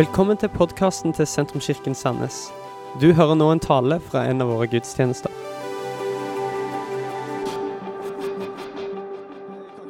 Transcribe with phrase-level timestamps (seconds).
[0.00, 2.36] Velkommen til podkasten til Sentrumskirken Sandnes.
[3.02, 5.34] Du hører nå en tale fra en av våre gudstjenester.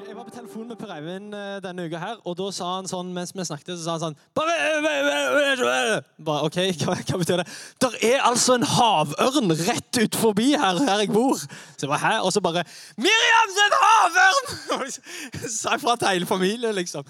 [0.09, 2.91] Jeg var på telefon med Per Eivind eh, denne uka her, og da sa han
[2.91, 4.59] sånn mens vi snakket, så sa han sånn bare,
[6.19, 7.47] bare, OK, hva, hva betyr det?
[7.87, 11.39] Der er altså en havørn rett ut forbi her, her jeg bor.
[11.39, 12.19] Så jeg bare, Hæ?
[12.27, 12.67] Og så bare
[12.99, 14.95] Miriam, det er en havørn!
[15.61, 17.07] Sa jeg fra til hele familien, liksom.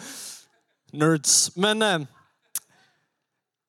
[0.93, 1.46] Nerds.
[1.57, 2.01] Men eh,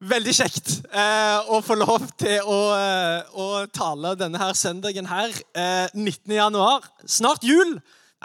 [0.02, 5.30] Veldig kjekt eh, å få lov til å, eh, å tale denne her søndagen her.
[5.54, 6.34] Eh, 19.
[6.40, 6.88] januar.
[7.06, 7.76] Snart jul.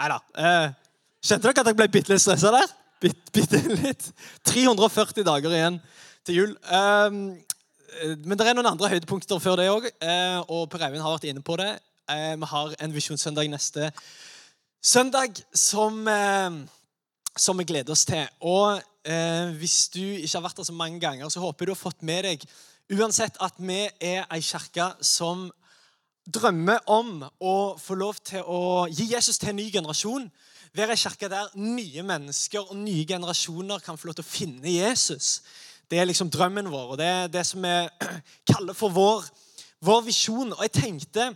[0.01, 0.17] Nei da.
[0.41, 0.71] Eh,
[1.21, 2.73] kjente dere at jeg ble bitte litt stressa der?
[3.05, 4.09] Bitt, bitte litt.
[4.49, 5.77] 340 dager igjen
[6.25, 6.57] til jul.
[6.65, 7.21] Eh,
[8.25, 11.29] men det er noen andre høydepunkter før det òg, eh, og Per Eivind har vært
[11.29, 11.75] inne på det.
[12.09, 13.91] Vi har en visjonssøndag neste
[14.81, 15.97] søndag som,
[17.35, 18.23] som vi gleder oss til.
[18.39, 21.75] Og eh, hvis du ikke har vært der så mange ganger, så håper jeg du
[21.75, 22.43] har fått med deg
[22.93, 25.47] uansett at vi er ei kirke som
[26.27, 30.27] drømmer om å få lov til å gi Jesus til en ny generasjon.
[30.75, 34.75] Være ei kirke der nye mennesker og nye generasjoner kan få lov til å finne
[34.77, 35.41] Jesus.
[35.87, 37.75] Det er liksom drømmen vår, og det er det som vi
[38.51, 39.27] kaller for vår,
[39.87, 40.51] vår visjon.
[40.51, 41.29] Og jeg tenkte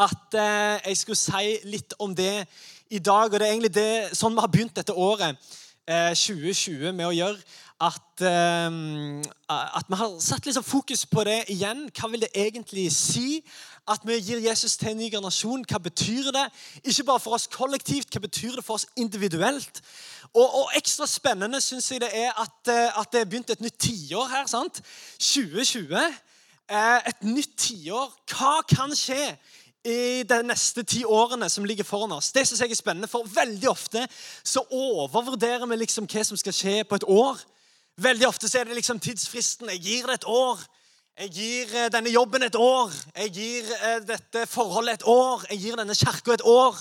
[0.00, 2.44] at eh, jeg skulle si litt om det
[2.92, 3.30] i dag.
[3.30, 5.40] Og det er egentlig det, sånn vi har begynt dette året.
[5.88, 7.40] 2020 med å gjøre
[7.84, 11.90] at, at vi har satt liksom fokus på det igjen.
[11.92, 13.42] Hva vil det egentlig si
[13.90, 15.64] at vi gir Jesus til en ny generasjon?
[15.68, 16.44] Hva betyr det?
[16.84, 19.82] Ikke bare for oss kollektivt, hva betyr det for oss individuelt?
[20.32, 23.76] Og, og ekstra spennende syns jeg det er at, at det er begynt et nytt
[23.78, 24.46] tiår her.
[24.50, 24.80] sant?
[25.20, 26.00] 2020.
[27.10, 28.08] Et nytt tiår.
[28.32, 29.34] Hva kan skje?
[29.84, 32.32] I de neste ti årene som ligger foran oss.
[32.32, 34.06] Det synes jeg er spennende, for Veldig ofte
[34.42, 37.40] så overvurderer vi liksom hva som skal skje på et år.
[38.00, 39.68] Veldig ofte så er det liksom tidsfristen.
[39.76, 40.62] Jeg gir det et år.
[41.20, 42.90] Jeg gir eh, denne jobben et år.
[43.16, 45.44] Jeg gir eh, dette forholdet et år.
[45.50, 46.80] Jeg gir denne kirka et år.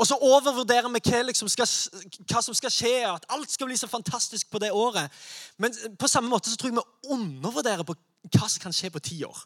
[0.00, 1.68] Og så overvurderer vi hva, liksom skal,
[2.24, 5.12] hva, som skal skje, at alt skal bli så fantastisk på det året.
[5.60, 7.94] Men på samme måte så tror jeg vi undervurderer på
[8.32, 9.44] hva som kan skje på ti år.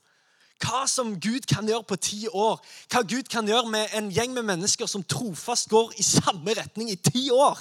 [0.63, 2.61] Hva som Gud kan gjøre på ti år.
[2.93, 6.93] Hva Gud kan gjøre med en gjeng med mennesker som trofast går i samme retning
[6.93, 7.59] i ti år.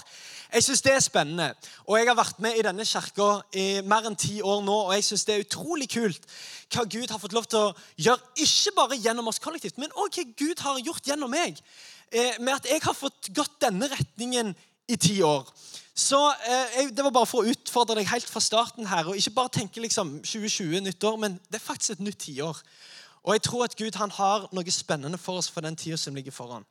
[0.53, 1.47] Jeg syns det er spennende.
[1.87, 4.93] Og Jeg har vært med i denne kirka i mer enn ti år nå, og
[4.93, 6.27] jeg synes det er utrolig kult
[6.73, 10.15] hva Gud har fått lov til å gjøre, ikke bare gjennom oss kollektivt, men òg
[10.17, 11.59] hva Gud har gjort gjennom meg.
[12.13, 14.53] Eh, med at jeg har fått gått denne retningen
[14.87, 15.47] i ti år.
[15.95, 19.07] Så eh, Det var bare for å utfordre deg helt fra starten her.
[19.07, 22.61] og Ikke bare tenke liksom 2020 nyttår, men det er faktisk et nytt tiår.
[23.23, 26.15] Og jeg tror at Gud han har noe spennende for oss for den tida som
[26.15, 26.65] ligger foran.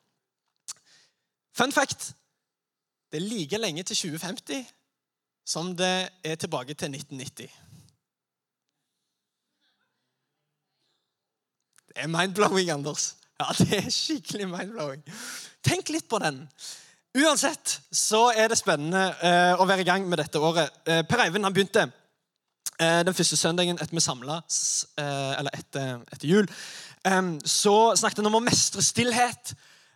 [1.57, 2.13] Fun fact
[3.13, 4.65] det er like lenge til 2050
[5.45, 7.51] som det er tilbake til 1990.
[11.89, 13.17] Det er mind-blowing, Anders.
[13.41, 15.03] Ja, det er skikkelig mind-blowing.
[15.63, 16.49] Tenk litt på den.
[17.13, 20.73] Uansett så er det spennende eh, å være i gang med dette året.
[20.89, 26.01] Eh, per Eivind han begynte eh, den første søndagen etter vi samlas, eh, eller etter,
[26.09, 26.49] etter jul.
[27.45, 29.53] så snakket han om å mestre stillhet.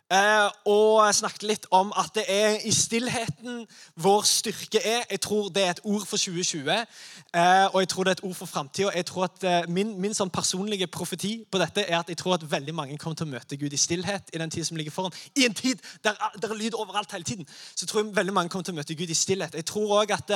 [0.07, 3.65] Eh, og snakket litt om at det er i stillheten
[3.99, 5.01] vår styrke er.
[5.11, 8.23] Jeg tror det er et ord for 2020, eh, og jeg tror det er et
[8.23, 8.93] ord for framtida.
[8.95, 12.97] Eh, min, min sånn personlige profeti på dette er at jeg tror at veldig mange
[12.97, 15.15] kommer til å møte Gud i stillhet i den tid som ligger foran.
[15.35, 18.49] I en tid der det er lyd overalt hele tiden, så tror jeg veldig mange
[18.49, 19.59] kommer til å møte Gud i stillhet.
[19.59, 20.31] Jeg tror òg at,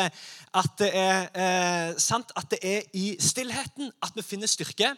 [0.51, 4.97] at, det er eh, sant at det er i stillheten at vi finner styrke.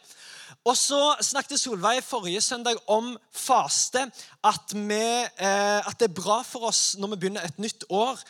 [0.64, 4.06] Og så snakket Solveig forrige søndag om faste.
[4.44, 8.22] At, vi, eh, at, det er bra for oss når vi begynner et nytt år,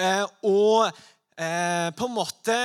[0.00, 0.88] eh, og
[1.38, 2.58] eh, på en måte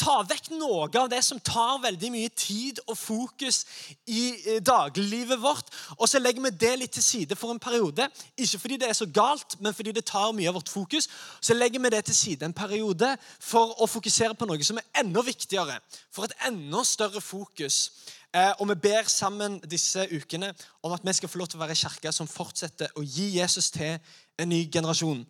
[0.00, 3.62] ta vekk noe av det som tar veldig mye tid og fokus
[4.08, 8.08] i eh, dagliglivet vårt, og så legger vi det litt til side for en periode.
[8.36, 11.08] Ikke fordi det er så galt, men fordi det tar mye av vårt fokus.
[11.40, 15.02] Så legger vi det til side en periode for å fokusere på noe som er
[15.02, 15.78] enda viktigere.
[16.14, 17.90] For et enda større fokus.
[18.34, 20.52] Eh, og vi ber sammen disse ukene
[20.82, 23.70] om at vi skal få lov til å være kirka som fortsetter å gi Jesus
[23.74, 23.98] til
[24.38, 25.22] en ny generasjon.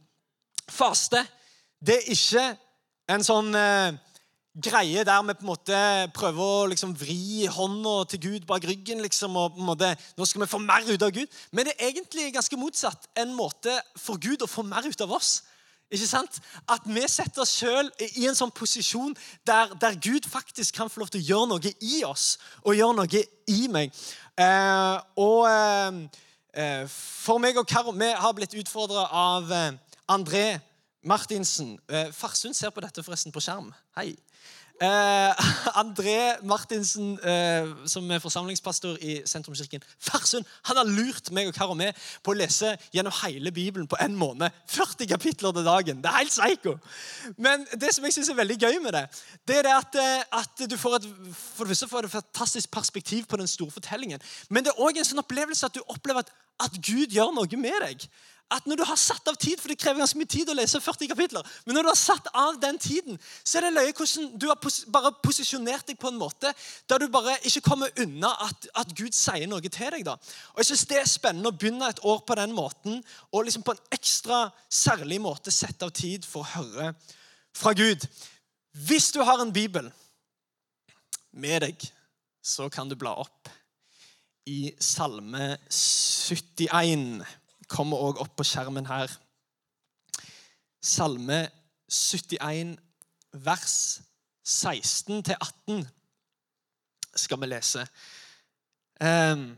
[0.67, 1.23] Faste
[1.87, 2.47] det er ikke
[3.12, 3.94] en sånn eh,
[4.62, 5.79] greie der vi på en måte
[6.17, 9.03] prøver å liksom vri hånda til Gud bak ryggen.
[9.03, 11.26] liksom, og på en måte, Nå skal vi få mer ut av Gud.
[11.53, 13.08] Men det er egentlig ganske motsatt.
[13.17, 15.43] En måte for Gud å få mer ut av oss.
[15.91, 16.41] Ikke sant?
[16.69, 19.14] At vi setter oss sjøl i en sånn posisjon
[19.47, 22.97] der, der, Gud faktisk kan få lov til å gjøre noe i oss og gjøre
[22.97, 23.93] noe i meg.
[24.35, 26.23] Eh, og eh,
[26.56, 29.79] eh for meg og Karo vi har blitt utfordra av eh,
[30.11, 30.58] André
[31.06, 33.70] Martinsen eh, Farsund ser på dette forresten på skjerm.
[33.94, 34.17] Hei.
[34.81, 35.32] Eh,
[35.82, 41.76] André Martinsen, eh, som er forsamlingspastor i Sentrumskirken Farsund, han har lurt meg og Karo
[41.78, 44.52] med på å lese gjennom hele Bibelen på en måned.
[44.69, 46.02] 40 kapitler til dagen.
[46.05, 46.76] Det er helt psycho.
[47.40, 49.05] Men det som jeg synes er veldig gøy med det,
[49.49, 53.25] det er at, eh, at du får et, for det første får et fantastisk perspektiv
[53.31, 54.20] på den store fortellingen.
[54.50, 57.64] Men det er òg en sånn opplevelse at du opplever at, at Gud gjør noe
[57.64, 58.08] med deg
[58.50, 60.78] at når du har satt av tid, for det krever ganske mye tid å lese
[60.82, 64.28] 40 kapitler, men når du har satt av den tiden, så er det løye hvordan
[64.38, 66.52] du har pos bare posisjonert deg på en måte
[66.87, 70.04] der du bare ikke kommer unna at, at Gud sier noe til deg.
[70.06, 70.14] da.
[70.54, 73.00] Og jeg synes Det er spennende å begynne et år på den måten
[73.32, 76.93] og liksom på en ekstra særlig måte sette av tid for å høre
[77.56, 78.06] fra Gud.
[78.87, 79.90] Hvis du har en bibel
[81.32, 81.88] med deg,
[82.43, 83.50] så kan du bla opp
[84.46, 87.26] i Salme 71
[87.69, 89.11] kommer òg opp på skjermen her.
[90.83, 91.47] Salme
[91.91, 92.77] 71,
[93.33, 93.77] vers
[94.47, 95.87] 16-18
[97.17, 97.87] skal vi lese.
[99.01, 99.49] Ehm,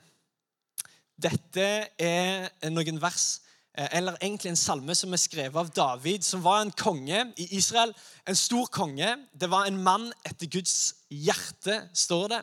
[1.18, 1.66] dette
[1.98, 3.40] er noen vers,
[3.74, 7.48] eh, eller egentlig en salme som er skrevet av David, som var en konge i
[7.58, 7.94] Israel.
[8.26, 9.16] En stor konge.
[9.34, 12.42] Det var en mann etter Guds hjerte, står det.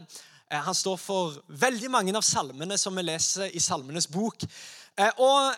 [0.51, 4.45] Eh, han står for veldig mange av salmene som vi leser i Salmenes bok.
[4.95, 5.51] Eh, og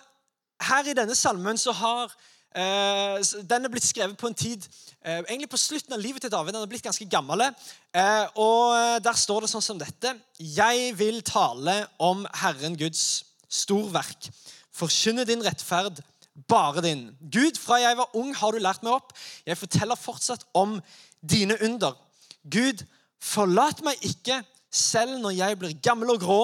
[0.68, 2.10] her i denne salmen så har
[2.58, 4.66] eh, Den er blitt skrevet på en tid
[5.06, 6.56] eh, egentlig på slutten av livet til David.
[6.56, 7.46] Den er blitt ganske gammel.
[8.38, 10.12] Og der står det sånn som dette.
[10.38, 14.30] Jeg vil tale om Herren Guds storverk.
[14.76, 16.02] Forkynne din rettferd,
[16.50, 17.08] bare din.
[17.22, 19.16] Gud, fra jeg var ung, har du lært meg opp.
[19.48, 20.78] Jeg forteller fortsatt om
[21.26, 21.98] dine under.
[22.46, 22.84] Gud,
[23.24, 26.42] forlat meg ikke selv når jeg blir gammel og grå.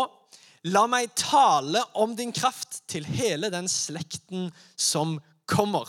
[0.71, 5.18] La meg tale om din kraft til hele den slekten som
[5.50, 5.88] kommer.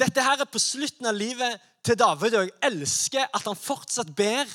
[0.00, 4.14] Dette her er på slutten av livet til David, og jeg elsker at han fortsatt
[4.16, 4.48] ber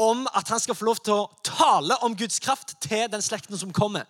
[0.00, 3.58] om at han skal få lov til å tale om Guds kraft til den slekten
[3.58, 4.06] som kommer.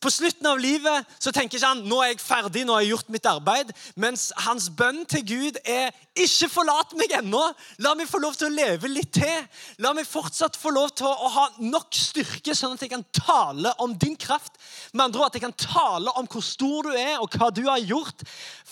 [0.00, 2.92] På slutten av livet så tenker ikke han nå er jeg ferdig, nå har jeg
[2.94, 3.72] gjort mitt arbeid.
[3.96, 7.42] Mens hans bønn til Gud er ikke forlat meg ennå.
[7.84, 9.46] La meg få lov til å leve litt til.
[9.84, 13.72] La meg fortsatt få lov til å ha nok styrke, sånn at jeg kan tale
[13.82, 14.58] om din kraft.
[14.92, 17.64] Med andre ord at jeg kan tale om hvor stor du er, og hva du
[17.68, 18.24] har gjort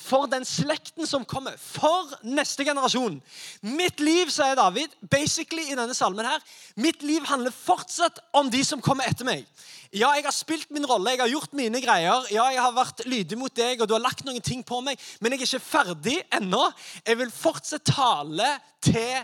[0.04, 1.56] for den slekten som kommer.
[1.58, 3.20] For neste generasjon.
[3.64, 6.42] Mitt liv, sier David, basically i denne salmen her,
[6.76, 9.46] mitt liv handler fortsatt om de som kommer etter meg.
[9.94, 12.26] Ja, jeg har spilt min rolle, jeg har gjort mine greier.
[12.34, 15.00] Ja, jeg har vært lydig mot deg, og du har lagt noen ting på meg.
[15.22, 16.64] Men jeg er ikke ferdig ennå.
[17.06, 18.48] Jeg vil fortsatt tale
[18.82, 19.22] til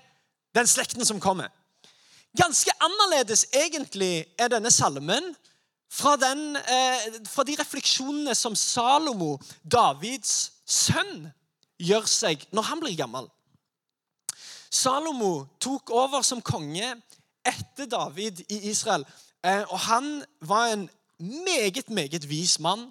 [0.55, 1.51] den slekten som kommer.
[2.39, 5.33] Ganske annerledes egentlig er denne salmen
[5.91, 9.35] fra, den, eh, fra de refleksjonene som Salomo,
[9.67, 11.33] Davids sønn,
[11.81, 13.27] gjør seg når han blir gammel.
[14.71, 16.95] Salomo tok over som konge
[17.43, 19.03] etter David i Israel.
[19.43, 20.89] Eh, og han var en
[21.20, 22.88] meget, meget vis mann.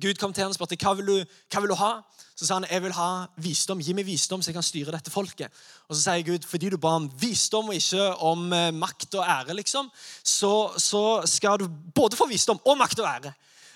[0.00, 1.92] Gud kom til ham og spurte hva vil, du, hva vil du ha.
[2.34, 3.08] Så sa han jeg vil ha
[3.38, 3.82] visdom.
[3.84, 5.52] Gi meg visdom, så jeg kan styre dette folket.
[5.86, 9.22] Og så sier Gud fordi du ba om visdom og ikke om eh, makt og
[9.22, 9.90] ære, liksom,
[10.22, 13.34] så, så skal du både få visdom og makt og ære.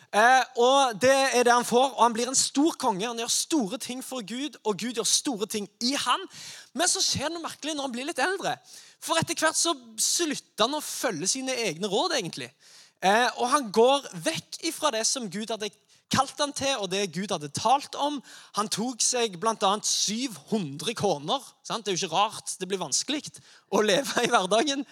[0.08, 1.94] Eh, og Det er det han får.
[1.94, 3.06] og Han blir en stor konge.
[3.06, 6.26] Han gjør store ting for Gud, og Gud gjør store ting i han.
[6.72, 8.56] Men så skjer det noe merkelig når han blir litt eldre.
[9.00, 12.50] For etter hvert så slutter han å følge sine egne råd, egentlig.
[13.04, 15.70] Eh, og han går vekk ifra det som Gud hadde
[16.08, 18.18] kalt han til, og det Gud hadde talt om.
[18.56, 19.72] Han tok seg bl.a.
[19.84, 21.44] 700 koner.
[21.66, 21.84] Sant?
[21.84, 23.20] Det er jo ikke rart det blir vanskelig
[23.74, 24.84] å leve i hverdagen.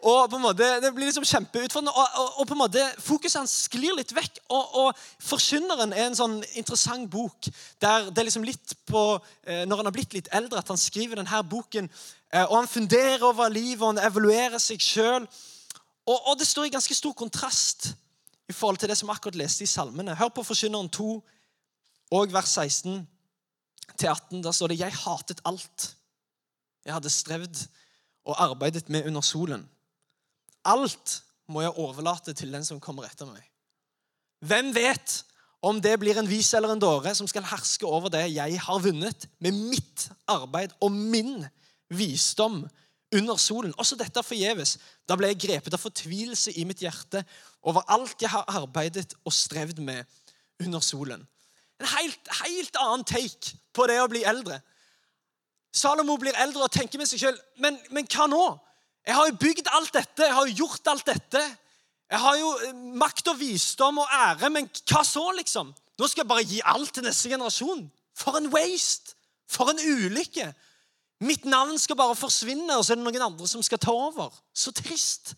[0.00, 1.94] Og på en måte, Det blir liksom kjempeutfordrende.
[1.94, 4.42] Og, og, og, på en måte, Fokuset hans sklir litt vekk.
[4.48, 7.48] Og, og 'Forkynneren' er en sånn interessant bok
[7.80, 10.80] der det er liksom litt på, eh, når han har blitt litt eldre, at han
[10.80, 11.90] skriver denne boken.
[12.32, 15.28] Eh, og han funderer over livet, og han evaluerer seg sjøl.
[16.06, 17.94] Og, og det står i ganske stor kontrast
[18.48, 20.16] i forhold til det som akkurat leste i salmene.
[20.16, 21.10] Hør på Forkynneren 2
[22.12, 23.06] og vers 16
[23.98, 24.42] til 18.
[24.44, 25.94] Der står det Jeg hatet alt
[26.84, 27.60] jeg hadde strevd
[28.28, 29.64] og arbeidet med under solen.
[30.64, 33.44] Alt må jeg overlate til den som kommer etter meg.
[34.44, 35.22] Hvem vet
[35.64, 38.80] om det blir en vis eller en dåre som skal herske over det jeg har
[38.84, 41.46] vunnet med mitt arbeid og min
[41.88, 42.64] visdom
[43.14, 43.74] under solen.
[43.80, 44.76] Også dette forgjeves.
[45.08, 47.24] Da ble jeg grepet av fortvilelse i mitt hjerte
[47.64, 50.04] over alt jeg har arbeidet og strevd med
[50.62, 51.24] under solen.
[51.80, 54.60] En helt, helt annen take på det å bli eldre.
[55.74, 58.44] Salomo blir eldre og tenker med seg sjøl men, men hva nå?
[59.04, 61.42] Jeg har jo bygd alt dette, jeg har jo gjort alt dette.
[62.14, 65.72] Jeg har jo eh, makt og visdom og ære, men hva så, liksom?
[65.98, 67.84] Nå skal jeg bare gi alt til neste generasjon.
[68.16, 69.16] For en waste!
[69.50, 70.46] For en ulykke!
[71.24, 74.34] Mitt navn skal bare forsvinne, og så er det noen andre som skal ta over.
[74.54, 75.34] Så trist,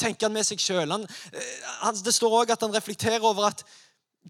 [0.00, 0.94] tenker han med seg sjøl.
[2.04, 3.66] Det står òg at han reflekterer over at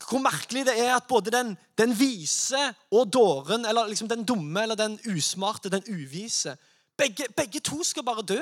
[0.06, 2.60] hvor merkelig det er at både den, den vise
[2.94, 6.54] og dåren, eller liksom den dumme eller den usmarte, den uvise
[6.98, 8.40] begge, begge to skal bare dø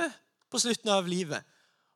[0.51, 1.43] på slutten av livet.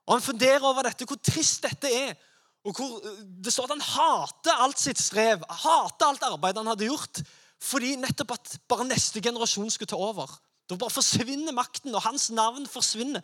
[0.06, 2.16] Og Han funderer over dette, hvor trist dette er.
[2.64, 3.00] Og hvor,
[3.44, 7.22] Det står at han hater alt sitt strev, hater alt arbeidet han hadde gjort,
[7.60, 10.30] fordi nettopp at bare neste generasjon skulle ta over.
[10.70, 13.20] Da bare forsvinner makten, og hans navn forsvinner.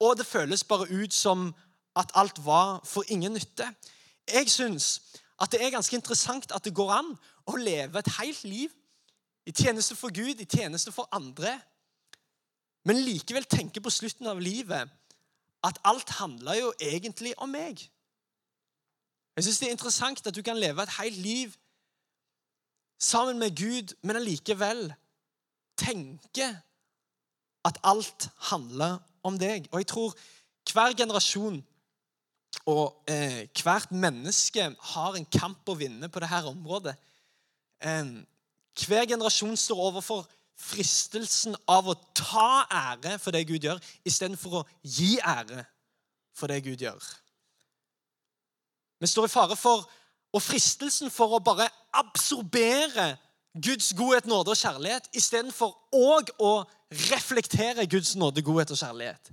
[0.00, 1.50] Og det føles bare ut som
[1.96, 3.66] at alt var for ingen nytte.
[4.28, 5.00] Jeg syns
[5.42, 7.10] at det er ganske interessant at det går an
[7.50, 8.70] å leve et helt liv
[9.46, 11.56] i tjeneste for Gud, i tjeneste for andre,
[12.86, 14.90] men likevel tenke på slutten av livet
[15.62, 17.82] at alt handler jo egentlig om meg.
[19.36, 21.54] Jeg syns det er interessant at du kan leve et helt liv
[23.02, 24.92] sammen med Gud, men allikevel
[25.78, 26.48] tenke
[27.66, 29.66] at alt handler om deg.
[29.72, 30.14] Og jeg tror
[30.72, 31.60] hver generasjon
[32.70, 36.94] og eh, hvert menneske har en kamp å vinne på dette området.
[37.82, 38.14] Eh,
[38.86, 40.26] hver generasjon står overfor
[40.62, 45.64] fristelsen av å ta ære for det Gud gjør, istedenfor å gi ære
[46.36, 47.02] for det Gud gjør.
[49.02, 49.88] Vi står i fare for
[50.32, 53.12] og fristelsen for å bare absorbere
[53.52, 56.52] Guds godhet, nåde og kjærlighet istedenfor òg å
[57.10, 59.32] reflektere Guds nåde, godhet og kjærlighet.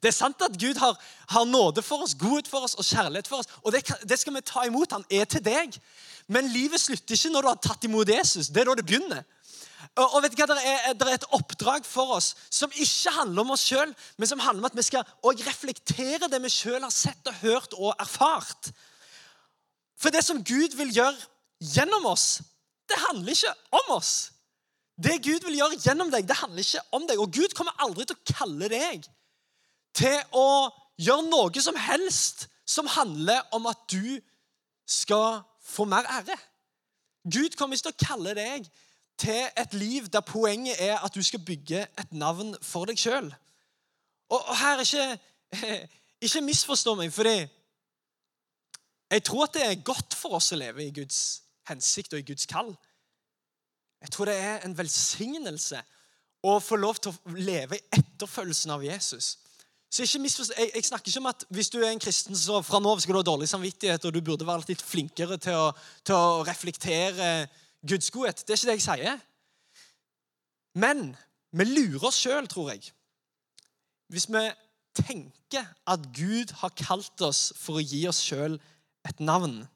[0.00, 0.96] Det er sant at Gud har,
[1.28, 3.50] har nåde for oss, godhet for oss og kjærlighet for oss.
[3.62, 4.94] Og det, det, skal vi ta imot.
[4.96, 5.76] Han er til deg.
[6.26, 8.48] Men livet slutter ikke når du har tatt imot Jesus.
[8.48, 9.26] Det er da det begynner.
[10.00, 13.52] Og, vet du hva, det er, er, et oppdrag for oss som ikke handler om
[13.56, 15.04] oss sjøl, men som handler om at vi skal
[15.44, 18.70] reflektere det vi sjøl har sett og hørt og erfart.
[20.00, 21.16] For det som Gud vil gjøre
[21.60, 22.40] gjennom oss,
[22.88, 24.12] det handler ikke om oss.
[25.00, 27.20] Det Gud vil gjøre gjennom deg, det handler ikke om deg.
[27.20, 29.06] Og Gud kommer aldri til å kalle deg
[29.96, 30.48] til å
[31.00, 34.20] gjøre noe som helst som handler om at du
[34.88, 36.36] skal få mer ære.
[37.24, 38.68] Gud kommer ikke til å kalle deg
[39.20, 43.28] til et liv der poenget er at du skal bygge et navn for deg sjøl.
[44.30, 45.08] Og, her er ikke
[46.20, 47.46] Ikke misforstå meg, fordi
[49.10, 52.26] jeg tror at det er godt for oss å leve i Guds hensikt og i
[52.30, 52.70] Guds kall.
[54.00, 55.82] Jeg tror det er en velsignelse
[56.46, 59.34] å få lov til å leve i etterfølgelsen av Jesus.
[59.90, 62.78] Så ikke jeg, jeg, snakker ikke om at hvis du er en kristen, så fra
[62.78, 65.66] nå av skal du ha dårlig samvittighet, og du burde være litt flinkere til å,
[66.06, 67.48] til å reflektere
[67.82, 68.44] Guds godhet.
[68.46, 69.24] Det er ikke det jeg sier.
[70.78, 71.10] Men
[71.50, 72.92] vi lurer oss sjøl, tror jeg.
[74.14, 74.44] Hvis vi
[74.94, 78.60] tenker at Gud har kalt oss for å gi oss sjøl
[79.08, 79.68] et navn.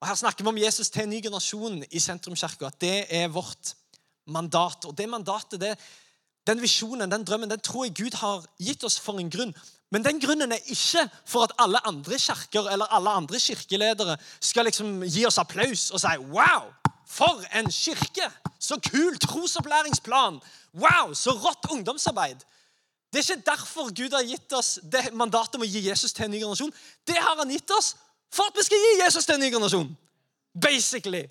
[0.00, 2.66] Og Her snakker vi om Jesus til en ny generasjon i Sentrumskirka.
[2.66, 3.74] At det er vårt
[4.26, 4.84] mandat.
[4.84, 5.74] Og det mandatet, det,
[6.46, 9.52] den visjonen, den drømmen, den tror jeg Gud har gitt oss for en grunn.
[9.90, 14.64] Men den grunnen er ikke for at alle andre kirker eller alle andre kirkeledere skal
[14.64, 16.70] liksom gi oss applaus og si Wow,
[17.06, 18.30] for en kirke!
[18.60, 20.40] Så kul trosopplæringsplan!
[20.74, 22.46] Wow, så rått ungdomsarbeid!
[23.10, 26.28] Det er ikke derfor Gud har gitt oss det mandatet om å gi Jesus til
[26.28, 26.72] en ny generasjon.
[27.06, 27.94] Det har han gitt oss
[28.30, 29.90] for at vi skal gi Jesus til en ny generasjon.
[30.54, 31.24] Basically.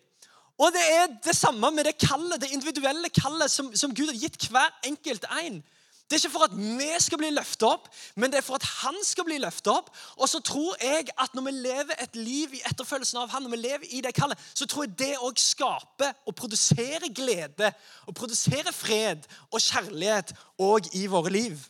[0.59, 4.19] Og det er det samme med det kallet, det individuelle kallet som, som Gud har
[4.19, 5.61] gitt hver enkelt en.
[6.09, 7.83] Det er ikke for at vi skal bli løftet opp,
[8.17, 9.91] men det er for at han skal bli løftet opp.
[10.17, 13.53] Og så tror jeg at når vi lever et liv i etterfølgelsen av han, når
[13.53, 17.69] vi lever i det kallet, så tror jeg det òg skaper og produserer glede
[18.09, 21.61] og produserer fred og kjærlighet òg i våre liv.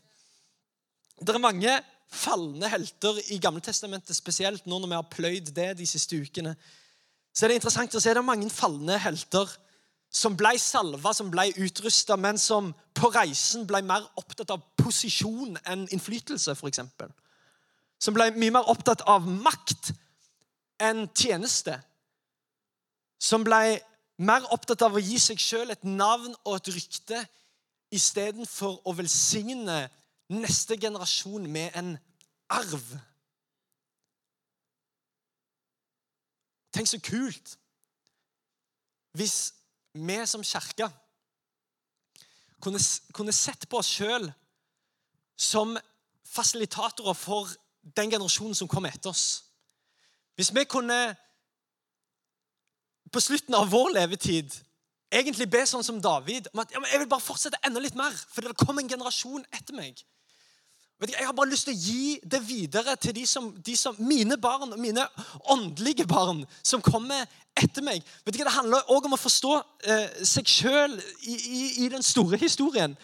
[1.20, 1.76] Det er mange
[2.10, 6.56] falne helter i Gamletestamentet, spesielt nå når vi har pløyd det de siste ukene.
[7.36, 9.52] Så er det interessant å se det er mange falne helter
[10.10, 15.60] som ble salva, som ble utrusta, men som på reisen ble mer opptatt av posisjon
[15.70, 16.82] enn innflytelse, f.eks.
[18.02, 19.92] Som ble mye mer opptatt av makt
[20.82, 21.76] enn tjeneste.
[23.22, 23.80] Som ble
[24.20, 27.22] mer opptatt av å gi seg sjøl et navn og et rykte
[27.94, 29.84] istedenfor å velsigne
[30.30, 31.94] neste generasjon med en
[32.54, 32.84] arv.
[36.74, 37.56] Tenk så kult
[39.18, 39.59] hvis
[39.94, 40.90] vi som kirke
[42.62, 42.80] kunne,
[43.14, 44.30] kunne sett på oss sjøl
[45.40, 45.78] som
[46.30, 47.50] fasilitatorer for
[47.82, 49.46] den generasjonen som kommer etter oss.
[50.36, 51.00] Hvis vi kunne
[53.12, 54.54] på slutten av vår levetid
[55.10, 58.14] egentlig be sånn som David om at ja, jeg vil bare fortsette enda litt mer,
[58.14, 60.04] fordi det kom en generasjon etter meg.
[61.00, 63.96] Vet jeg har bare lyst til å gi det videre til de som, de som,
[64.04, 65.06] mine barn, mine
[65.48, 67.24] åndelige barn, som kommer
[67.56, 68.04] etter meg.
[68.26, 69.54] Vet du, Det handler òg om å forstå
[69.88, 72.98] eh, seg sjøl i, i, i, den store historien.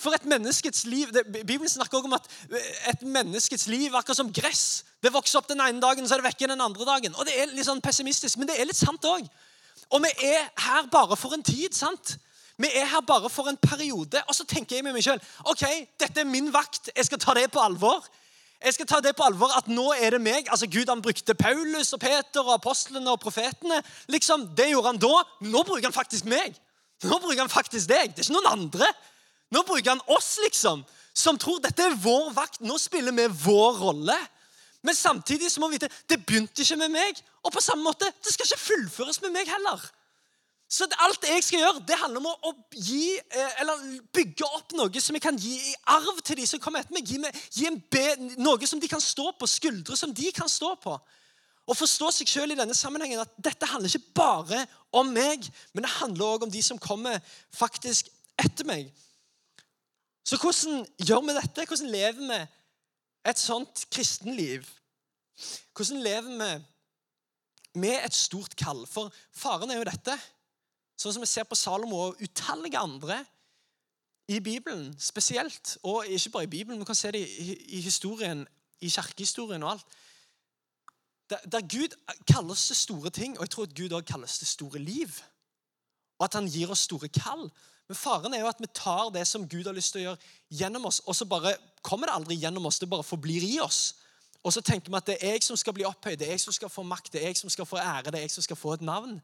[0.00, 4.00] For et menneskets liv, det, Bibelen snakker også om at eh, et menneskets liv er
[4.00, 4.86] akkurat som gress.
[5.04, 7.12] Det vokser opp den ene dagen, så er det vekke den andre dagen.
[7.18, 9.28] Og Det er litt sånn pessimistisk, men det er litt sant òg.
[9.92, 11.76] Og vi er her bare for en tid.
[11.76, 12.16] sant?
[12.62, 14.22] Vi er her bare for en periode.
[14.28, 15.64] Og så tenker jeg med meg sjøl ok,
[15.98, 16.92] dette er min vakt.
[16.94, 18.04] Jeg skal ta det på alvor.
[18.62, 20.46] Jeg skal ta det på alvor at nå er det meg.
[20.46, 23.80] Altså Gud han brukte Paulus og Peter og apostlene og profetene.
[24.14, 25.24] Liksom, Det gjorde han da.
[25.40, 26.54] Nå bruker han faktisk meg.
[27.02, 28.14] Nå bruker han faktisk deg.
[28.14, 28.90] Det er ikke noen andre.
[29.52, 32.62] Nå bruker han oss, liksom, som tror dette er vår vakt.
[32.62, 34.16] Nå spiller vi vår rolle.
[34.82, 37.18] Men samtidig så må vi vite det begynte ikke med meg.
[37.42, 39.82] Og på samme måte, det skal ikke fullføres med meg heller.
[40.72, 43.72] Så alt jeg skal gjøre, det handler om å gi, eh,
[44.16, 47.04] bygge opp noe som jeg kan gi i arv til de som kommer etter meg.
[47.04, 48.04] Gi, meg, gi be,
[48.40, 50.96] noe som de kan stå på, skuldre som de kan stå på.
[51.68, 54.64] Og forstå seg selv i denne sammenhengen at dette handler ikke bare
[54.96, 57.20] om meg, men det handler også om de som kommer
[57.52, 58.08] faktisk
[58.40, 58.88] etter meg.
[60.24, 61.68] Så hvordan gjør vi dette?
[61.68, 62.42] Hvordan lever vi
[63.28, 64.64] et sånt kristenliv?
[65.76, 68.86] Hvordan lever vi med et stort kall?
[68.88, 70.16] For faren er jo dette.
[71.02, 73.24] Sånn som vi ser på Salomo og utallige andre
[74.30, 75.76] i Bibelen spesielt.
[75.82, 78.46] Og ikke bare i Bibelen, vi kan se det i, historien,
[78.80, 79.98] i kirkehistorien og alt.
[81.50, 81.96] Der Gud
[82.28, 85.08] kalles til store ting, og jeg tror at Gud også kalles til store liv.
[86.20, 87.48] Og at han gir oss store kall.
[87.88, 90.30] Men faren er jo at vi tar det som Gud har lyst til å gjøre,
[90.50, 92.78] gjennom oss, og så bare kommer det aldri gjennom oss.
[92.78, 93.96] Det bare forblir i oss.
[94.42, 96.44] Og så tenker vi at det er jeg som skal bli opphøyd, det er jeg
[96.44, 98.46] som skal få makt, det er jeg som skal få ære, det er jeg som
[98.46, 99.18] skal få et navn.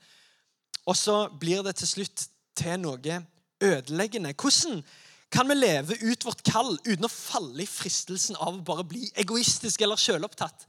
[0.88, 2.24] Og så blir det til slutt
[2.56, 3.20] til noe
[3.60, 4.32] ødeleggende.
[4.32, 4.82] Hvordan
[5.30, 9.10] kan vi leve ut vårt kall uten å falle i fristelsen av å bare bli
[9.20, 10.64] egoistisk eller sjølopptatt?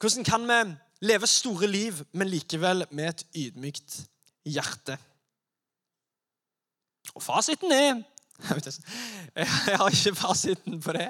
[0.00, 0.60] Hvordan kan vi
[1.10, 4.00] leve store liv, men likevel med et ydmykt
[4.48, 4.96] hjerte?
[7.14, 8.00] Og fasiten er
[9.34, 11.08] Jeg har ikke fasiten på det.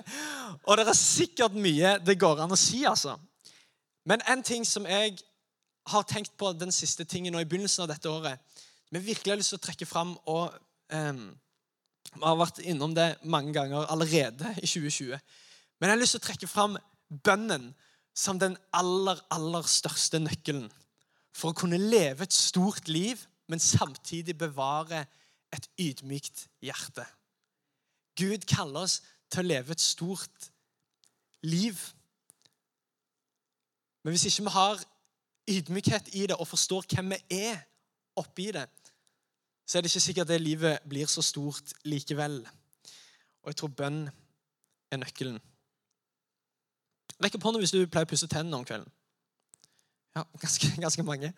[0.65, 3.19] Og det er sikkert mye det går an å si, altså.
[4.09, 5.19] Men en ting som jeg
[5.89, 8.41] har tenkt på den siste tingen nå i begynnelsen av dette året,
[8.91, 10.55] vi virkelig har lyst til å trekke fram og
[10.89, 15.19] Vi har vært innom det mange ganger allerede i 2020.
[15.79, 16.79] Men jeg har lyst til å trekke fram
[17.25, 17.67] bønnen
[18.17, 20.71] som den aller, aller største nøkkelen
[21.37, 25.05] for å kunne leve et stort liv, men samtidig bevare
[25.55, 27.05] et ydmykt hjerte.
[28.19, 28.99] Gud kaller oss
[29.31, 30.49] til å leve et stort
[31.47, 31.79] liv.
[34.03, 34.83] Men hvis ikke vi har
[35.49, 37.63] ydmykhet i det og forstår hvem vi er
[38.19, 38.67] oppi det,
[39.69, 42.41] så er det ikke sikkert det livet blir så stort likevel.
[43.43, 44.01] Og jeg tror bønn
[44.93, 45.39] er nøkkelen.
[47.19, 48.89] Rekk opp hånda hvis du pleier å pusse tennene om kvelden.
[50.17, 51.33] Ja, ganske, ganske mange.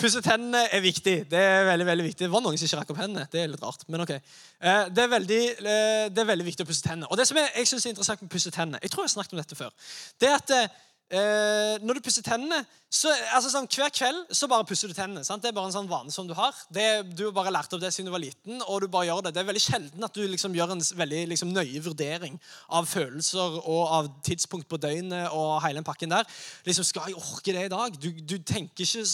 [0.00, 1.14] Pusse tennene er viktig.
[1.30, 2.24] Det er veldig, veldig viktig.
[2.24, 3.26] Det var noen som ikke rakk opp hendene.
[3.32, 4.12] Det er litt rart, men ok.
[4.16, 7.08] Eh, det er veldig, eh, det er veldig viktig å pusse tennene.
[7.10, 9.10] Og det som jeg, jeg synes er interessant med å pusse tennene, jeg tror jeg
[9.10, 9.74] har snakket om dette før,
[10.20, 10.54] det er at
[11.10, 15.22] eh, når du pusser tennene så, altså sånn, Hver kveld så bare pusser du tennene.
[15.22, 15.44] Sant?
[15.44, 16.56] Det er bare en sånn vane som du har.
[16.74, 18.58] Det, du har bare lært opp det siden du var liten.
[18.66, 21.20] og du bare gjør Det Det er veldig sjelden at du liksom gjør en veldig
[21.30, 26.26] liksom, nøye vurdering av følelser og av tidspunkt på døgnet og hele den pakken der.
[26.66, 27.94] Liksom, Skal jeg orke det i dag?
[28.02, 29.06] Du, du tenker ikke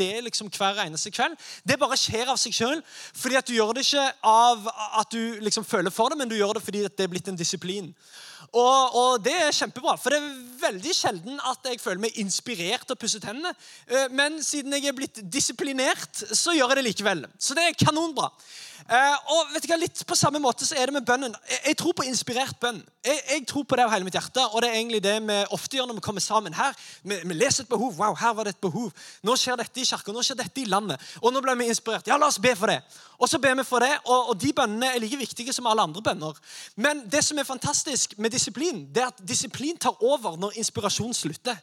[0.00, 1.36] det liksom hver eneste kveld.
[1.60, 2.80] Det bare skjer av seg sjøl.
[3.12, 4.64] Fordi du gjør det ikke av
[5.02, 7.36] at du liksom føler for det, men du gjør det fordi det er blitt en
[7.36, 7.92] disiplin.
[8.50, 12.82] Og, og, det er kjempebra, for det er veldig sjelden at jeg føler meg inspirert
[12.88, 13.52] til å pusse tennene.
[13.86, 17.22] Eh, men siden jeg er blitt disiplinert, så gjør jeg det likevel.
[17.38, 18.26] Så det er kanonbra.
[18.88, 21.34] Uh, og vet du hva, litt på samme måte så er det med bønnen.
[21.66, 22.80] Jeg, tror på inspirert bønn.
[23.04, 25.36] Jeg, jeg, tror på det av hele mitt hjerte, og det er egentlig det vi
[25.56, 26.76] ofte gjør når vi kommer sammen her.
[27.02, 27.94] Vi, vi leser et behov.
[28.00, 28.90] Wow, her var det et behov.
[29.26, 31.10] Nå skjer dette i kirka, nå skjer dette i landet.
[31.20, 32.08] Og nå ble vi inspirert.
[32.10, 32.80] Ja, la oss be for det.
[33.20, 35.84] Og så ber vi for det, og, og de bønnene er like viktige som alle
[35.84, 36.38] andre bønner.
[36.80, 41.12] Men det som er fantastisk med disiplin, det er at disiplin tar over når inspirasjon
[41.14, 41.58] slutter.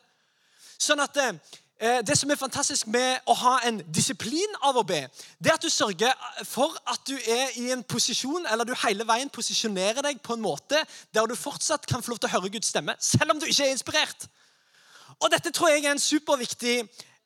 [0.78, 4.86] Sånn at eh, Eh, det som er fantastisk med å ha en disiplin av å
[4.88, 5.04] be,
[5.38, 6.14] det er at du sørger
[6.50, 10.42] for at du er i en posisjon, eller du hele veien posisjonerer deg på en
[10.42, 10.82] måte
[11.14, 13.68] der du fortsatt kan få lov til å høre Guds stemme, selv om du ikke
[13.68, 14.26] er inspirert.
[15.22, 16.76] Og Dette tror jeg er en superviktig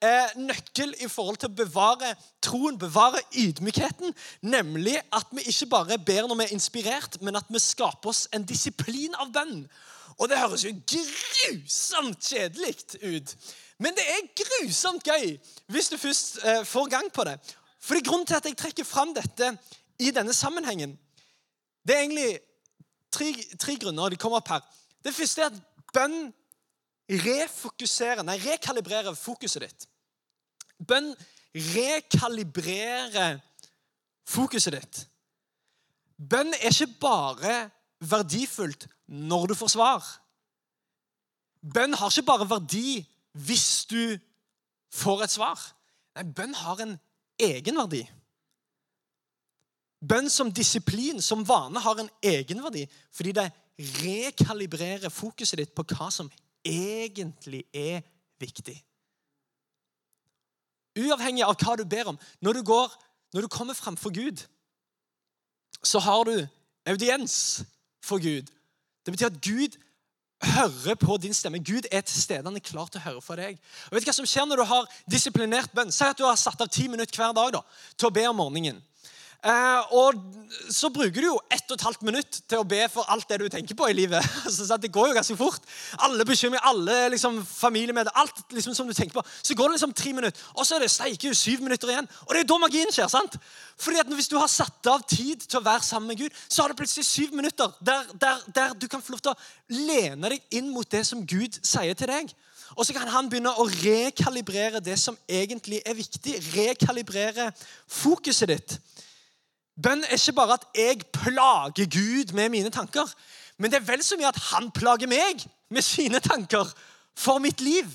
[0.02, 4.14] eh, nøkkel i forhold til å bevare troen, bevare ydmykheten.
[4.48, 8.28] Nemlig at vi ikke bare ber når vi er inspirert, men at vi skaper oss
[8.36, 9.66] en disiplin av bønn.
[10.20, 13.36] Og det høres jo grusomt kjedelig ut.
[13.82, 15.36] Men det er grusomt gøy
[15.72, 17.38] hvis du først eh, får gang på det.
[17.82, 19.56] Fordi Grunnen til at jeg trekker fram dette
[20.00, 20.94] i denne sammenhengen,
[21.88, 22.40] det er egentlig
[23.12, 24.10] tre, tre grunner.
[24.10, 24.62] de kommer opp her.
[25.04, 25.62] Det første er at
[25.94, 26.34] bønn
[27.10, 29.88] refokuserer, nei, rekalibrerer fokuset ditt.
[30.88, 31.10] Bønn
[31.74, 33.40] rekalibrerer
[34.30, 35.02] fokuset ditt.
[36.18, 37.56] Bønn er ikke bare
[38.00, 40.06] verdifullt når du får svar.
[41.62, 43.02] Bønn har ikke bare verdi
[43.46, 44.18] hvis du
[44.96, 45.60] får et svar.
[46.16, 46.96] Nei, bønn har en
[47.42, 48.02] egenverdi.
[50.02, 53.52] Bønn som disiplin, som vane, har en egenverdi fordi det
[54.02, 56.30] rekalibrerer fokuset ditt på hva som
[56.66, 58.02] egentlig er
[58.42, 58.78] viktig.
[61.02, 62.18] Uavhengig av hva du ber om.
[62.42, 62.96] Når du, går,
[63.34, 64.44] når du kommer framfor Gud,
[65.84, 66.36] så har du
[66.86, 67.64] audiens
[68.04, 68.50] for Gud.
[69.06, 69.78] Det betyr at Gud
[70.42, 71.60] hører på din stemme.
[71.60, 72.44] Gud er til stede.
[72.44, 73.60] Han er klar til å høre for deg.
[73.90, 75.94] Og vet du hva som skjer når du har disiplinert bønn?
[75.94, 77.62] Si at du har satt av ti minutter hver dag da,
[77.98, 78.82] til å be om morgenen.
[79.42, 80.20] Eh, og
[80.70, 83.40] så bruker du jo ett og et halvt minutt til å be for alt det
[83.42, 84.22] du tenker på i livet.
[84.54, 85.66] Så det går jo ganske fort.
[86.06, 89.24] Alle bekymringer, alle liksom, familiemedlemmer, alt liksom, som du tenker på.
[89.42, 92.10] Så går det liksom tre minutter, og så er det steike syv minutter igjen.
[92.28, 93.10] Og det er da magien skjer.
[93.10, 93.40] sant?
[93.82, 96.62] Fordi at Hvis du har satt av tid til å være sammen med Gud, så
[96.62, 100.36] har det plutselig syv minutter der, der, der du kan få lov til å lene
[100.36, 102.30] deg inn mot det som Gud sier til deg.
[102.78, 106.38] Og så kan han begynne å rekalibrere det som egentlig er viktig.
[106.54, 107.50] Rekalibrere
[107.90, 108.78] fokuset ditt.
[109.84, 113.08] Bønn er ikke bare at jeg plager Gud med mine tanker,
[113.58, 116.68] men det er vel så mye at han plager meg med sine tanker
[117.18, 117.88] for mitt liv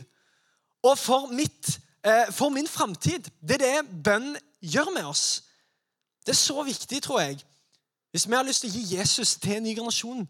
[0.82, 3.30] og for, mitt, eh, for min framtid.
[3.42, 5.42] Det er det bønn gjør med oss.
[6.26, 7.38] Det er så viktig, tror jeg.
[8.10, 10.28] Hvis vi har lyst til å gi Jesus til en ny generasjon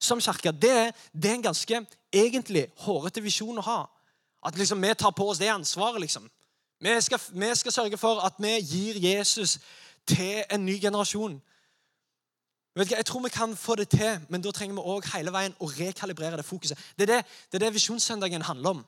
[0.00, 3.80] som kirke, det, det, er en ganske egentlig hårete visjon å ha.
[4.46, 6.00] At liksom, vi tar på oss det ansvaret.
[6.00, 6.30] liksom.
[6.80, 9.58] Vi skal, vi skal sørge for at vi gir Jesus
[10.06, 11.40] til en ny generasjon.
[12.76, 15.66] Jeg tror vi kan få det til, men da trenger vi også hele veien å
[15.66, 16.78] rekalibrere det fokuset.
[16.98, 18.84] Det er det, det, er det Visjonssøndagen handler om.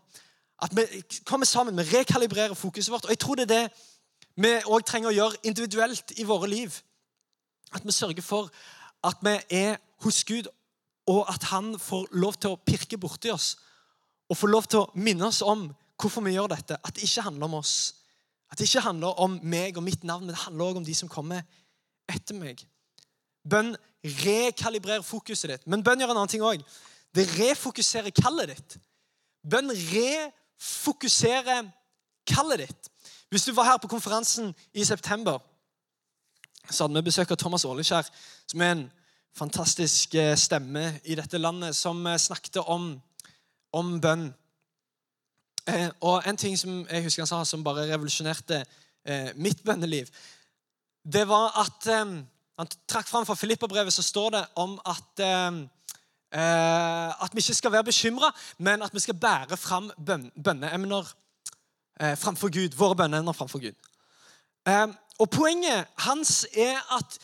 [0.62, 3.04] At vi kommer sammen, vi rekalibrerer fokuset vårt.
[3.04, 3.64] Og jeg tror det er det
[4.36, 6.78] vi òg trenger å gjøre individuelt i våre liv.
[7.74, 8.52] At vi sørger for
[9.04, 10.46] at vi er hos Gud,
[11.06, 13.56] og at han får lov til å pirke borti oss.
[14.30, 15.66] Og får lov til å minne oss om
[15.98, 16.78] hvorfor vi gjør dette.
[16.78, 18.01] At det ikke handler om oss.
[18.52, 20.94] At det ikke handler om meg og mitt navn, men det handler også om de
[20.94, 21.40] som kommer
[22.12, 22.60] etter meg.
[23.48, 23.72] Bønn
[24.04, 25.66] rekalibrerer fokuset ditt.
[25.66, 26.62] Men bønn gjør en annen ting òg.
[27.16, 28.76] Det refokuserer kallet ditt.
[29.48, 31.70] Bønn refokuserer
[32.28, 32.90] kallet ditt.
[33.32, 35.40] Hvis du var her på konferansen i september,
[36.70, 38.10] så hadde vi besøk av Thomas Åleskjær,
[38.52, 38.84] som er en
[39.36, 42.92] fantastisk eh, stemme i dette landet, som eh, snakket om,
[43.72, 44.28] om bønn.
[45.68, 48.64] Eh, og en ting som jeg husker han sa, som bare revolusjonerte
[49.06, 50.08] eh, mitt bønneliv,
[51.04, 52.20] det var at eh,
[52.60, 55.62] Han trakk fram fra Filipperbrevet, så står det om at eh,
[56.36, 61.08] eh, at vi ikke skal være bekymra, men at vi skal bære fram bøn, bønneemner
[62.00, 62.76] eh, framfor Gud.
[62.76, 63.74] Våre bønneemner framfor Gud.
[65.18, 67.18] og Poenget hans er at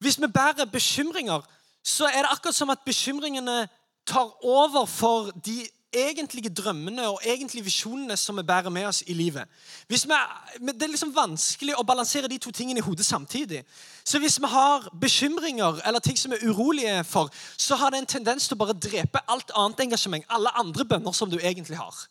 [0.00, 1.40] hvis vi bærer bekymringer,
[1.84, 3.68] så er det akkurat som at bekymringene
[4.06, 9.14] tar over for de egentlige drømmene og egentlige visjonene som vi bærer med oss i
[9.14, 9.48] livet.
[9.88, 13.64] Vi, det er liksom vanskelig å balansere de to tingene i hodet samtidig.
[14.04, 17.98] Så hvis vi har bekymringer eller ting som vi er urolige for, så har det
[17.98, 21.78] en tendens til å bare drepe alt annet engasjement, alle andre bønner som du egentlig
[21.78, 22.06] har.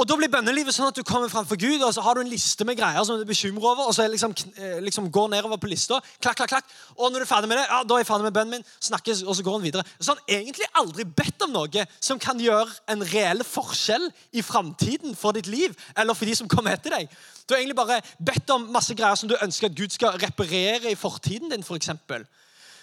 [0.00, 2.30] Og Da blir bønnelivet sånn at du kommer framfor Gud, og så har du en
[2.30, 5.68] liste med greier som du bekymrer over, og så liksom, eh, liksom går nedover på
[5.68, 5.98] lista.
[6.22, 6.70] Klakk, klakk, klakk.
[6.96, 8.64] Og når du er ferdig med det, ja, da er jeg ferdig med bønnen min,
[8.80, 9.84] snakkes, og så går han videre.
[10.00, 15.12] Så han egentlig aldri bedt om noe som kan gjøre en reell forskjell i framtiden
[15.14, 17.10] for ditt liv, eller for de som kommer etter deg.
[17.44, 20.88] Du har egentlig bare bedt om masse greier som du ønsker at Gud skal reparere
[20.88, 21.62] i fortiden din.
[21.62, 21.76] For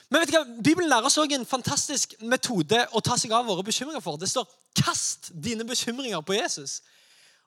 [0.10, 0.46] men vet du hva?
[0.64, 4.16] Bibelen lærer oss også en fantastisk metode å ta seg av våre bekymringer for.
[4.18, 6.80] Det står 'kast dine bekymringer på Jesus'.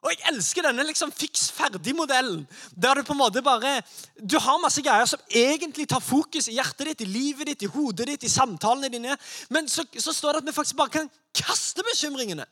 [0.00, 2.46] Og Jeg elsker denne liksom fiks ferdig-modellen.
[2.72, 3.82] Der du på en måte bare
[4.16, 7.70] Du har masse greier som egentlig tar fokus i hjertet ditt, i livet ditt, i
[7.70, 9.16] hodet ditt, i samtalene dine.
[9.50, 12.46] Men så, så står det at vi faktisk bare kan kaste bekymringene.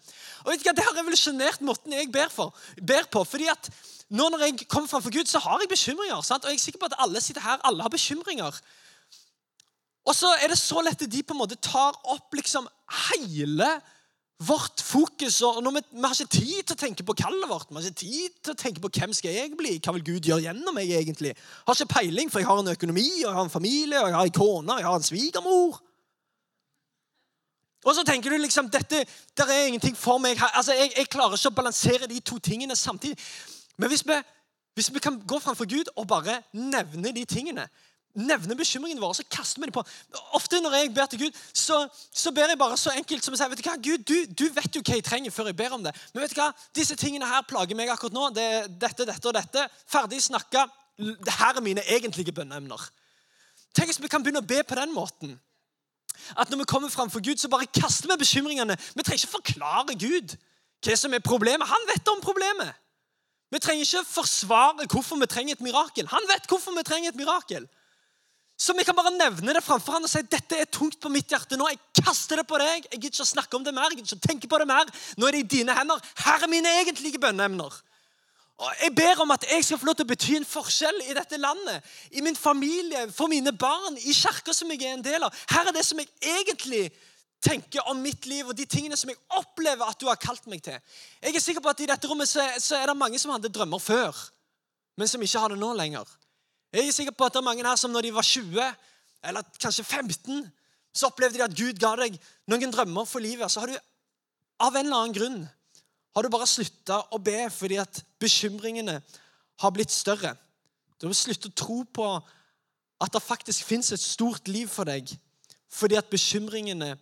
[0.45, 3.25] Og vet du hva, Det har revolusjonert måten jeg ber, for, ber på.
[3.25, 3.71] fordi at
[4.09, 6.21] nå når jeg kommer framfor Gud, så har jeg bekymringer.
[6.25, 6.45] Sant?
[6.45, 8.61] Og jeg er sikker på at alle sitter her, alle har bekymringer.
[10.09, 12.69] Og så er det så lett at de på en måte tar opp liksom
[13.09, 13.69] hele
[14.39, 17.71] vårt fokus og vi, vi, har ikke tid til å tenke på kallet vårt.
[17.71, 20.29] Vi har ikke tid til å tenke på hvem skal jeg bli, hva vil Gud
[20.31, 20.93] gjøre gjennom meg.
[20.95, 21.35] egentlig?
[21.35, 24.09] Jeg har ikke peiling, for jeg har en økonomi, og jeg har en familie, og
[24.09, 25.83] jeg har en kone, og jeg har en svigermor.
[27.85, 29.05] Og så tenker du liksom dette,
[29.39, 30.39] der er ingenting for meg.
[30.55, 33.19] Altså, jeg, jeg klarer ikke å balansere de to tingene samtidig.
[33.79, 34.19] Men hvis vi,
[34.79, 37.67] hvis vi kan gå framfor Gud og bare nevne de tingene
[38.15, 39.85] nevner bekymringene våre, så kaster vi dem på.
[40.37, 41.81] Ofte når jeg ber til Gud, så,
[42.15, 44.47] så ber jeg bare så enkelt som å si vet du hva, Gud, du, du,
[44.55, 45.93] vet jo hva jeg trenger før jeg ber om det.
[46.13, 48.31] Men vet du hva, disse tingene her plager meg akkurat nå.
[48.37, 49.67] Det er dette, dette og dette.
[49.91, 50.67] Ferdig snakka.
[50.99, 52.89] Her er mine egentlige bønneemner.
[53.77, 55.37] Tenk hvis vi kan begynne å be på den måten.
[56.35, 58.75] At når vi kommer framfor Gud, så bare kaster vi bekymringene.
[58.75, 60.35] Vi trenger ikke forklare Gud
[60.85, 61.69] hva som er problemet.
[61.69, 62.75] Han vet om problemet.
[63.51, 66.09] Vi trenger ikke forsvare hvorfor vi trenger et mirakel.
[66.11, 67.69] Han vet hvorfor vi trenger et mirakel.
[68.59, 71.31] Så vi kan bare nevne det framfor han og si dette er tungt på mitt
[71.31, 71.57] hjerte.
[71.57, 71.69] nå.
[71.71, 72.89] Jeg kaster det på deg.
[72.91, 73.93] Jeg gidder ikke å snakke om det mer.
[73.93, 74.91] jeg gidder ikke å tenke på det mer.
[75.17, 76.03] Nå er det i dine hender.
[76.25, 77.77] Her er mine egentlige bønneemner.
[78.59, 81.15] Og Jeg ber om at jeg skal få lov til å bety en forskjell i
[81.15, 81.87] dette landet.
[82.11, 85.35] I min familie, for mine barn, i kirka som jeg er en del av.
[85.55, 86.89] Her er det som jeg egentlig
[87.39, 90.65] tenker om mitt liv og de tingene som jeg opplever at du har kalt meg
[90.67, 90.81] til.
[91.23, 93.53] Jeg er sikker på at I dette rommet så, så er det mange som hadde
[93.55, 94.19] drømmer før,
[94.99, 96.11] men som ikke har det nå lenger.
[96.73, 98.65] Jeg er sikker på at det er mange her som når de var 20,
[99.29, 100.43] eller kanskje 15,
[100.95, 102.19] så opplevde de at Gud ga deg
[102.51, 103.51] noen drømmer for livet.
[103.51, 103.79] Så har du
[104.59, 105.39] av en eller annen grunn
[106.17, 108.97] har du bare slutta å be fordi at bekymringene
[109.63, 110.33] har blitt større.
[110.99, 112.09] Du har sluttet å tro på
[112.99, 115.13] at det faktisk fins et stort liv for deg
[115.71, 116.95] fordi at bekymringene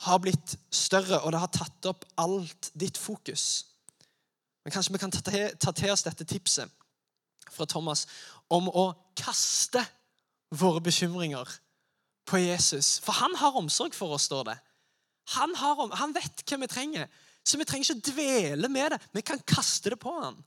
[0.00, 3.66] har blitt større, og det har tatt opp alt ditt fokus.
[4.64, 6.68] Men kanskje vi kan ta til, oss dette tipset
[7.50, 8.06] fra Thomas
[8.50, 9.82] om å kaste
[10.50, 11.48] våre bekymringer
[12.26, 12.98] på Jesus.
[13.04, 14.58] For han har omsorg for oss, står det.
[15.36, 17.10] Han, har, han, vet hva vi trenger.
[17.46, 19.00] Så vi trenger ikke å dvele med det.
[19.14, 20.38] Vi kan kaste det på han.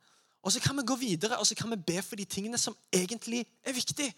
[0.43, 2.75] Og så kan vi gå videre og så kan vi be for de tingene som
[2.91, 4.09] egentlig er viktig.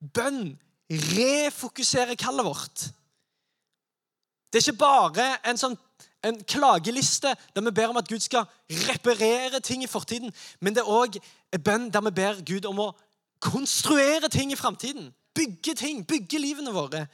[0.00, 0.52] Bønn
[0.90, 2.90] refokuserer kallet vårt.
[4.50, 5.78] Det er ikke bare en sånn
[6.20, 10.82] en klageliste der vi ber om at Gud skal reparere ting i fortiden, men det
[10.82, 11.16] er òg
[11.64, 12.90] bønn der vi ber Gud om å
[13.40, 15.14] konstruere ting i framtiden.
[15.34, 16.06] Bygge ting.
[16.06, 17.06] Bygge livene våre.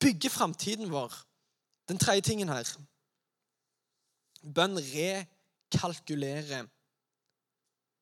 [0.00, 1.12] Bygge framtiden vår.
[1.88, 2.76] Den tredje tingen her
[4.54, 6.66] Bønn rekalkulerer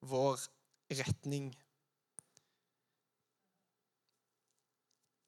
[0.05, 0.41] vår
[0.93, 1.55] retning.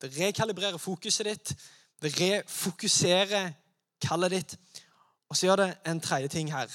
[0.00, 1.54] Det rekalibrerer fokuset ditt.
[2.02, 3.52] Det refokuserer
[4.00, 4.58] kallet ditt.
[5.28, 6.68] Og så gjør det en tredje ting her.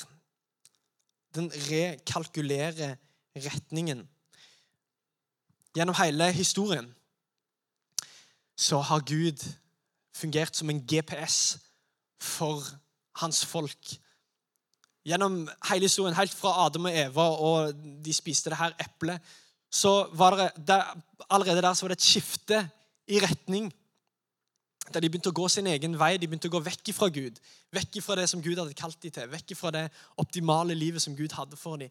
[1.36, 2.96] Den rekalkulerer
[3.36, 4.10] retningen.
[5.76, 6.90] Gjennom hele historien
[8.56, 9.42] så har Gud
[10.16, 11.58] fungert som en GPS
[12.22, 12.64] for
[13.22, 13.96] hans folk.
[15.06, 19.22] Gjennom hele historien, helt fra Adam og Eva og de spiste det her eplet,
[19.72, 20.84] så var det, der,
[21.30, 22.70] allerede der så var det et skifte
[23.08, 23.72] i retning.
[24.94, 26.18] Der de begynte å gå sin egen vei.
[26.20, 27.40] De begynte å gå vekk fra Gud.
[27.72, 29.30] Vekk fra det som Gud hadde kalt dem til.
[29.32, 29.86] Vekk fra det
[30.20, 31.90] optimale livet som Gud hadde for dem.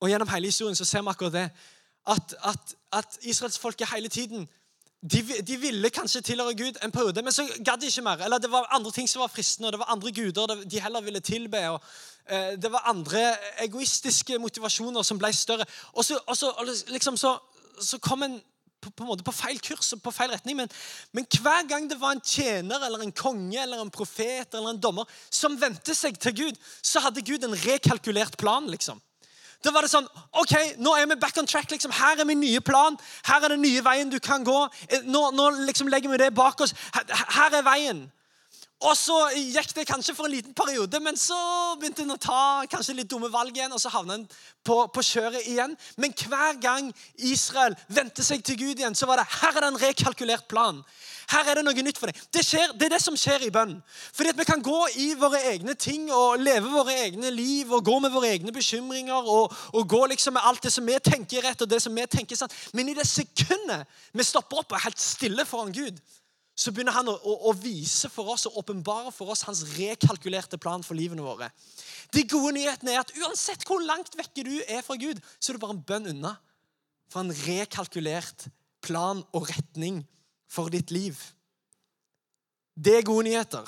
[0.00, 1.46] Og Gjennom hele historien så ser vi akkurat det.
[2.06, 4.48] At, at, at israelsfolket hele tiden
[5.02, 8.20] de, de, ville kanskje tilhøre Gud en periode, men så gadd de ikke mer.
[8.24, 11.00] Eller det var andre ting som var fristende, og det var andre guder de heller
[11.00, 11.68] ville tilbe.
[11.68, 11.80] og
[12.28, 15.64] eh, Det var andre egoistiske motivasjoner som ble større.
[15.92, 16.52] Og så, og så,
[16.88, 17.38] liksom, så,
[17.80, 18.40] så kom en
[18.80, 20.56] på, på, en måte på feil kurs og på feil retning.
[20.56, 20.70] Men,
[21.12, 24.80] men, hver gang det var en tjener eller en konge eller en profet eller en
[24.80, 28.68] dommer som vendte seg til Gud, så hadde Gud en rekalkulert plan.
[28.68, 29.00] liksom.
[29.64, 30.06] Da var det sånn
[30.40, 31.70] OK, nå er vi back on track.
[31.70, 31.92] liksom.
[31.92, 32.96] Her er min nye plan.
[33.26, 34.56] Her er den nye veien du kan gå.
[34.88, 36.72] Eh, nå, nå liksom legger vi det bak oss.
[36.94, 37.04] Her,
[37.36, 38.06] her er veien.
[38.80, 41.36] Og så gikk det kanskje for en liten periode, men så
[41.76, 44.24] begynte en å ta kanskje litt dumme valg igjen, og så havna en
[44.64, 45.74] på, på, kjøret igjen.
[46.00, 46.88] Men hver gang
[47.28, 50.80] Israel vendte seg til Gud igjen, så var det her er det en rekalkulert plan.
[51.30, 52.22] Her er det noe nytt for deg.
[52.32, 53.76] Det, skjer, det er det som skjer i bønn.
[54.16, 57.84] Fordi at Vi kan gå i våre egne ting og leve våre egne liv og
[57.84, 61.44] gå med våre egne bekymringer og, og gå liksom med alt det som vi tenker
[61.44, 62.56] rett, og det som vi tenker sant.
[62.72, 63.84] Men i det sekundet
[64.16, 66.00] vi stopper opp og er helt stille foran Gud,
[66.54, 70.58] så begynner han å, å, å vise for oss og åpenbare for oss hans rekalkulerte
[70.60, 71.48] plan for livene våre.
[72.12, 75.56] De gode nyhetene er at uansett hvor langt vekke du er fra Gud, så er
[75.56, 76.34] du bare en bønn unna
[77.10, 78.48] for en rekalkulert
[78.84, 80.02] plan og retning
[80.50, 81.18] for ditt liv.
[82.74, 83.66] Det er gode nyheter.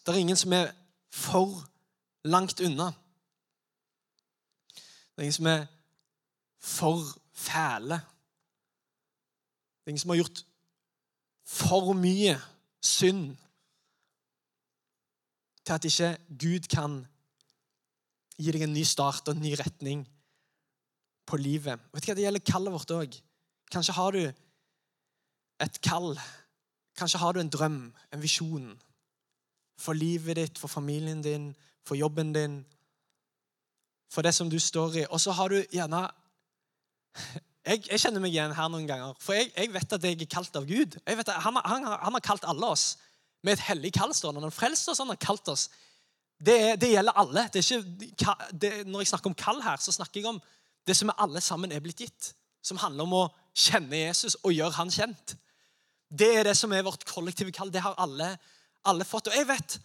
[0.00, 0.72] Det er ingen som er
[1.12, 1.60] for
[2.24, 2.90] langt unna.
[4.74, 5.66] Det er ingen som er
[6.60, 8.00] for fæle.
[9.80, 10.44] Det er ingen som har gjort
[11.50, 12.36] for mye
[12.84, 13.36] synd
[15.64, 17.00] til at ikke Gud kan
[18.40, 20.04] gi deg en ny start og en ny retning
[21.28, 21.80] på livet.
[21.92, 23.18] Vet du hva, Det gjelder kallet vårt òg.
[23.70, 24.22] Kanskje har du
[25.60, 26.14] et kall.
[26.96, 27.80] Kanskje har du en drøm,
[28.12, 28.70] en visjon.
[29.78, 32.64] For livet ditt, for familien din, for jobben din.
[34.10, 35.06] For det som du står i.
[35.10, 36.08] Og så har du gjerne
[37.66, 39.16] jeg, jeg, kjenner meg igjen her noen ganger.
[39.20, 40.96] For jeg, jeg vet at jeg er kalt av Gud.
[41.04, 42.94] At, han, han, han, har kalt alle oss
[43.44, 44.14] med et hellig kall.
[44.24, 45.68] Han har frelst oss, han har kalt oss.
[46.40, 47.46] Det, det gjelder alle.
[47.52, 50.40] Ikke, det, når jeg snakker om kall her, så snakker jeg om
[50.88, 52.32] det som alle sammen er blitt gitt.
[52.64, 55.36] Som handler om å kjenne Jesus og gjøre han kjent.
[56.10, 57.72] Det er det som er vårt kollektive kall.
[57.72, 58.32] Det har alle,
[58.88, 59.28] alle fått.
[59.28, 59.76] Og jeg vet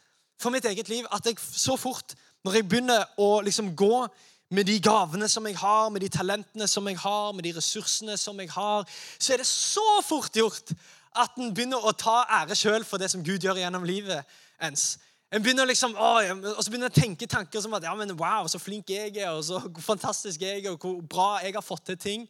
[0.42, 4.06] for mitt eget liv at jeg så fort, når jeg begynner å liksom gå
[4.52, 8.18] med de gavene som jeg har, med de talentene som jeg har, med de ressursene
[8.18, 8.86] som jeg har,
[9.20, 10.76] så er det så fort gjort
[11.16, 14.96] at en begynner å ta ære sjøl for det som Gud gjør gjennom livet ens.
[15.34, 16.12] En begynner liksom, å,
[16.54, 19.16] og så begynner en å tenke tanker som at ja, men wow, så flink jeg
[19.18, 22.28] er, og så fantastisk jeg er, og hvor bra jeg har fått til ting.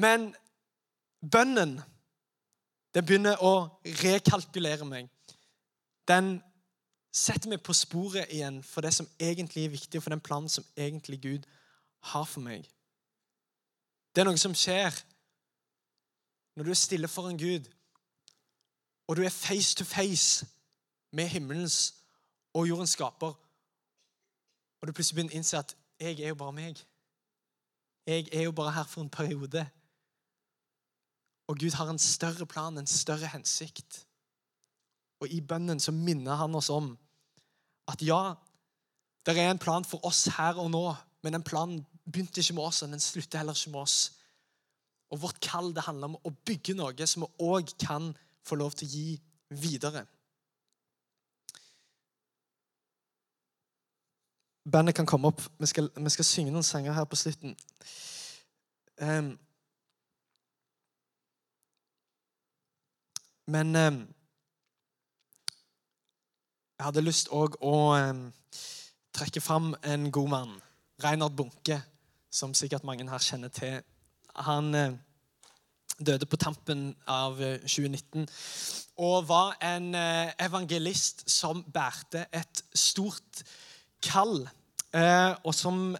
[0.00, 0.30] Men
[1.20, 1.78] bønnen,
[2.94, 3.54] den begynner å
[4.04, 5.10] rekalkulere meg.
[6.08, 6.36] Den
[7.16, 10.52] setter meg på sporet igjen for det som egentlig er viktig, og for den planen
[10.52, 11.46] som egentlig Gud
[12.12, 12.66] har for meg.
[14.12, 14.94] Det er noe som skjer
[16.56, 17.68] når du er stille foran Gud,
[19.08, 20.46] og du er face to face
[21.12, 21.94] med himmelens
[22.56, 23.32] og jordens skaper,
[24.80, 26.84] og du plutselig begynner å innse at 'jeg er jo bare meg'.
[28.06, 29.68] Jeg er jo bare her for en periode.
[31.46, 34.06] Og Gud har en større plan, en større hensikt.
[35.20, 36.98] Og i bønnen så minner han oss om
[37.88, 38.34] at ja,
[39.26, 40.84] det er en plan for oss her og nå,
[41.22, 43.96] men den planen begynte ikke med oss, og den slutter heller ikke med oss.
[45.10, 48.12] Og vårt kall det handler om å bygge noe som vi òg kan
[48.46, 49.08] få lov til å gi
[49.62, 50.04] videre.
[54.66, 55.42] Bandet kan komme opp.
[55.58, 57.54] Vi skal, vi skal, synge noen sanger her på slutten.
[58.98, 59.36] Um,
[63.46, 64.00] men um,
[66.76, 67.76] jeg hadde lyst òg å
[69.16, 70.54] trekke fram en god mann.
[71.02, 71.80] Reinhard Bunke,
[72.30, 73.80] som sikkert mange her kjenner til.
[74.44, 74.74] Han
[75.96, 78.28] døde på tampen av 2019 eh,
[79.00, 83.42] og var en eh, evangelist som bærte et stort
[84.04, 84.44] kall,
[84.92, 85.96] eh, og som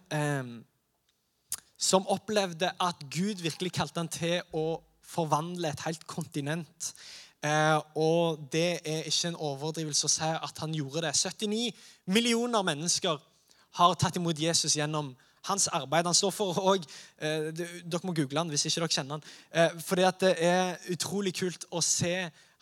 [1.77, 6.87] som opplevde at Gud virkelig kalte han til å forvandle et helt kontinent.
[7.45, 11.13] Eh, og det er ikke en overdrivelse å si at han gjorde det.
[11.13, 11.69] 79
[12.09, 13.19] millioner mennesker
[13.77, 15.13] har tatt imot Jesus gjennom
[15.47, 16.09] hans arbeid.
[16.09, 16.83] Han står for òg
[17.21, 19.27] eh, Dere må google han hvis ikke dere kjenner han.
[19.53, 22.15] Eh, fordi at det er utrolig kult å se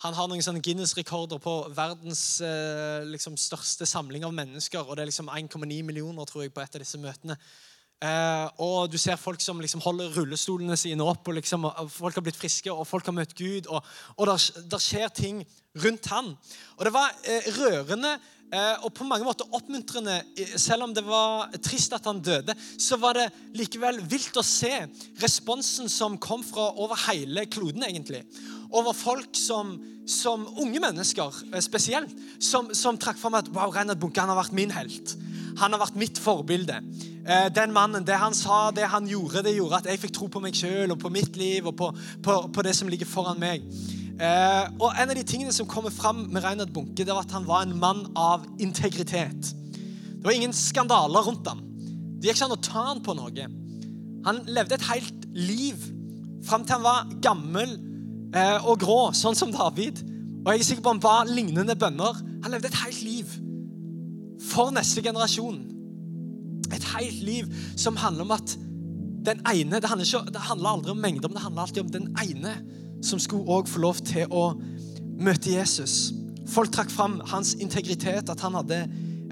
[0.04, 2.42] han har noen sånne Guinness-rekorder på verdens
[3.08, 4.82] liksom, største samling av mennesker.
[4.84, 7.38] og Det er liksom 1,9 millioner tror jeg, på et av disse møtene.
[8.04, 12.24] Eh, og du ser folk som liksom holder rullestolene sine opp, og, liksom, folk har
[12.26, 13.70] blitt friske, og folk har møtt Gud.
[13.72, 13.84] Og,
[14.18, 15.44] og der, skjer ting
[15.80, 16.34] rundt han.
[16.76, 18.12] Og det var eh, rørende
[18.52, 20.18] eh, og på mange måter oppmuntrende.
[20.60, 24.74] Selv om det var trist at han døde, så var det likevel vilt å se
[25.22, 28.26] responsen som kom fra over hele kloden, egentlig.
[28.70, 29.76] Over folk som,
[30.08, 34.40] som unge mennesker eh, spesielt, som, som trakk fram at wow, Reinhard Bunke han har
[34.40, 35.16] vært min helt.
[35.60, 36.80] Han har vært mitt forbilde.
[37.26, 40.30] Eh, den mannen, Det han sa, det han gjorde, det gjorde at jeg fikk tro
[40.30, 43.40] på meg sjøl og på mitt liv og på, på, på, det som ligger foran
[43.40, 43.64] meg.
[44.16, 47.34] Eh, og En av de tingene som kommer fram med Reinhard Bunke, det var at
[47.36, 49.52] han var en mann av integritet.
[49.72, 51.62] Det var ingen skandaler rundt ham.
[52.16, 53.48] Det gikk ikke an å ta han på noe.
[54.26, 55.82] Han levde et helt liv
[56.46, 57.76] fram til han var gammel
[58.66, 60.02] og grå, sånn som David.
[60.44, 62.20] Og jeg er sikker på han ba lignende bønner.
[62.44, 63.32] Han levde et helt liv
[64.50, 65.58] for neste generasjon.
[66.74, 68.56] Et helt liv som handler om at
[69.26, 71.90] den ene Det handler, ikke, det handler aldri om mengder, men det handler alltid om
[71.90, 72.52] den ene
[73.02, 74.44] som skulle også få lov til å
[75.18, 76.12] møte Jesus.
[76.46, 78.84] Folk trakk fram hans integritet, at han hadde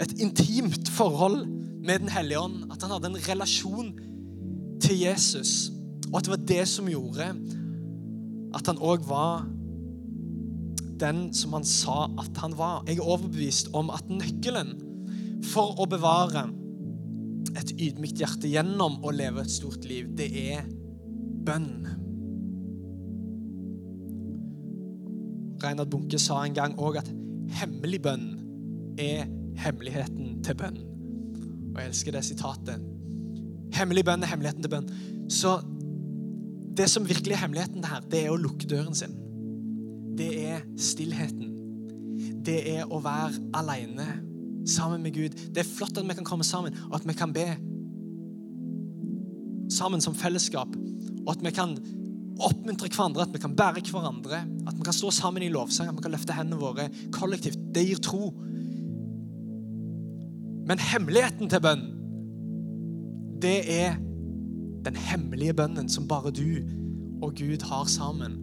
[0.02, 1.46] et intimt forhold
[1.84, 2.72] med Den hellige ånd.
[2.72, 3.92] At han hadde en relasjon
[4.82, 5.70] til Jesus.
[6.10, 7.28] Og at det var det som gjorde
[8.54, 9.44] at han òg var
[11.00, 12.84] den som han sa at han var.
[12.88, 14.76] Jeg er overbevist om at nøkkelen
[15.50, 16.46] for å bevare
[17.58, 20.64] et ydmykt hjerte gjennom å leve et stort liv, det er
[21.46, 21.84] bønn.
[25.62, 27.10] Reinhard Bunke sa en gang òg at
[27.60, 28.26] hemmelig bønn
[29.00, 29.28] er
[29.60, 30.80] hemmeligheten til bønn.
[31.74, 32.82] Og jeg elsker det sitatet.
[33.74, 34.90] Hemmelig bønn er hemmeligheten til bønn.
[35.30, 35.56] Så
[36.76, 39.14] det som virkelig er hemmeligheten her, det er å lukke døren sin.
[40.18, 41.52] Det er stillheten.
[42.44, 44.06] Det er å være aleine
[44.68, 45.36] sammen med Gud.
[45.54, 47.46] Det er flott at vi kan komme sammen, og at vi kan be
[49.72, 50.74] sammen som fellesskap.
[51.24, 51.76] Og at vi kan
[52.42, 54.42] oppmuntre hverandre, at vi kan bære hverandre.
[54.66, 57.60] At vi kan stå sammen i lovsang, at vi kan løfte hendene våre kollektivt.
[57.74, 58.32] Det gir tro.
[60.64, 61.84] Men hemmeligheten til bønn,
[63.42, 63.98] det er
[64.84, 66.60] Den hemmelige bønnen som bare du
[67.22, 68.38] og Gud har sammen.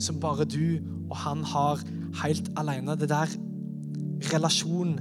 [0.00, 0.78] Som bare du
[1.10, 1.82] og han har
[2.22, 2.96] helt alene.
[2.96, 3.32] Det der
[4.32, 4.98] relasjon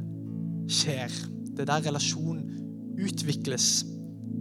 [0.70, 1.14] skjer.
[1.58, 2.42] Det der relasjon
[3.00, 3.86] utvikles.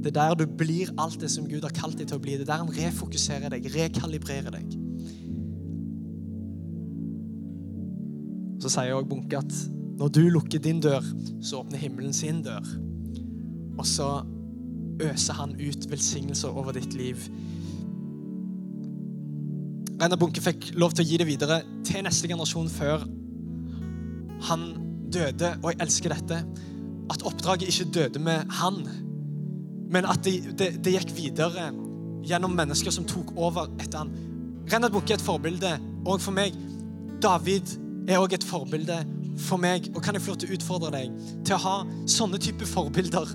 [0.05, 2.39] Det der du blir alt det som Gud har kalt deg til å bli.
[2.39, 4.77] Det der han refokuserer deg, rekalibrerer deg.
[8.59, 9.59] Så sier også Bunke at
[9.99, 11.03] når du lukker din dør,
[11.43, 12.67] så åpner himmelen sin dør.
[13.79, 14.09] Og så
[15.03, 17.29] øser han ut velsignelser over ditt liv.
[19.99, 23.03] Reinar Bunke fikk lov til å gi det videre til neste generasjon før
[24.47, 24.65] han
[25.11, 26.39] døde, og jeg elsker dette.
[27.11, 28.83] At oppdraget ikke døde med han,
[29.91, 31.71] men at det, det, det gikk videre
[32.29, 34.13] gjennom mennesker som tok over etter han.
[34.69, 35.73] Reinhard Bunke er et forbilde
[36.07, 36.57] òg for meg.
[37.25, 37.73] David
[38.09, 39.01] er òg et forbilde
[39.41, 39.89] for meg.
[39.95, 41.77] Og kan jeg få lov til å utfordre deg til å ha
[42.11, 43.33] sånne type forbilder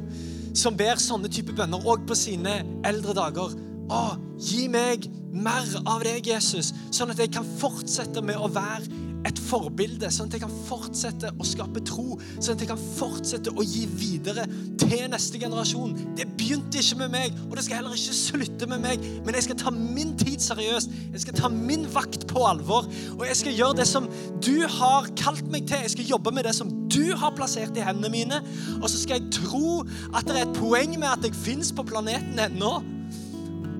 [0.53, 3.55] som ber sånne type bønner òg på sine eldre dager.
[3.93, 4.03] Å,
[4.39, 9.39] gi meg mer av deg, Jesus, sånn at jeg kan fortsette med å være et
[9.39, 13.65] forbilde, sånn at jeg kan fortsette å skape tro, sånn at jeg kan fortsette å
[13.65, 14.45] gi videre
[14.79, 15.95] til neste generasjon.
[16.17, 19.45] Det begynte ikke med meg, og det skal heller ikke slutte med meg, men jeg
[19.47, 20.91] skal ta min tid seriøst.
[21.13, 24.09] Jeg skal ta min vakt på alvor, og jeg skal gjøre det som
[24.43, 25.85] du har kalt meg til.
[25.85, 28.41] Jeg skal jobbe med det som du har plassert i hendene mine,
[28.81, 29.83] og så skal jeg tro
[30.13, 32.75] at det er et poeng med at jeg fins på planeten ennå.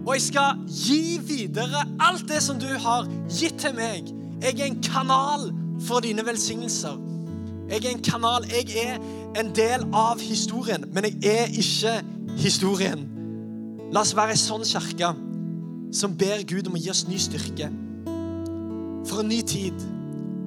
[0.04, 4.12] Og jeg skal gi videre alt det som du har gitt til meg.
[4.44, 5.52] Jeg er en kanal
[5.84, 7.00] for dine velsignelser.
[7.72, 8.44] Jeg er en kanal.
[8.52, 8.98] Jeg er
[9.40, 11.96] en del av historien, men jeg er ikke
[12.40, 13.06] historien.
[13.94, 15.12] La oss være ei sånn kirke
[15.94, 17.68] som ber Gud om å gi oss ny styrke.
[19.10, 19.78] For en ny tid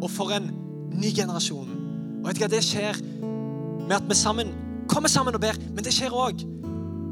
[0.02, 0.50] og for en
[0.96, 1.68] ny generasjon.
[2.22, 2.94] Og vet du hva, Det skjer
[3.86, 4.48] med at vi sammen
[4.90, 6.36] kommer sammen og ber, men det skjer òg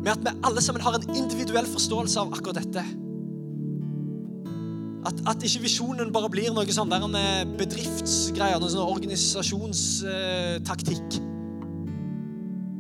[0.05, 2.83] med at vi alle sammen har en individuell forståelse av akkurat dette.
[5.05, 7.17] At, at ikke visjonen bare blir noe sånn der en
[7.59, 11.09] bedriftsgreier, noe sånn organisasjonstaktikk.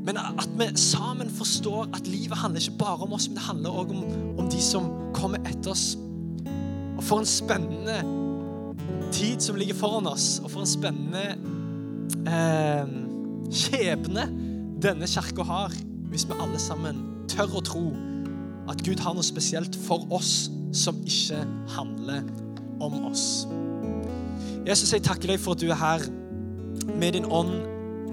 [0.04, 3.78] Men at vi sammen forstår at livet handler ikke bare om oss, men det handler
[3.80, 4.02] òg om,
[4.38, 5.94] om de som kommer etter oss.
[6.98, 8.02] Og for en spennende
[9.14, 11.24] tid som ligger foran oss, og for en spennende
[12.28, 12.92] eh,
[13.54, 14.26] skjebne
[14.84, 15.72] denne kirka har,
[16.12, 17.00] hvis vi alle sammen
[17.32, 17.86] tør å tro
[18.68, 21.40] at Gud har noe spesielt for oss som ikke
[21.76, 22.28] handler
[22.82, 23.46] om oss.
[24.64, 26.06] Jesus, jeg takker deg for at du er her
[26.92, 27.56] med din ånd,